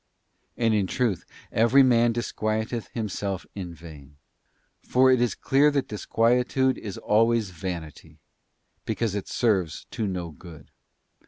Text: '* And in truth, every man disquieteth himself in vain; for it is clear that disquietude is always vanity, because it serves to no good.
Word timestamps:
'* 0.31 0.43
And 0.57 0.73
in 0.73 0.87
truth, 0.87 1.25
every 1.51 1.83
man 1.83 2.11
disquieteth 2.11 2.87
himself 2.87 3.45
in 3.53 3.71
vain; 3.71 4.17
for 4.81 5.11
it 5.11 5.21
is 5.21 5.35
clear 5.35 5.69
that 5.69 5.87
disquietude 5.87 6.79
is 6.79 6.97
always 6.97 7.51
vanity, 7.51 8.17
because 8.83 9.13
it 9.13 9.27
serves 9.27 9.85
to 9.91 10.07
no 10.07 10.31
good. 10.31 10.71